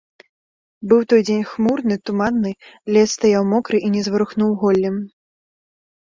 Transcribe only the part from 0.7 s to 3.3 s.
Быў той дзень хмурны, туманны, лес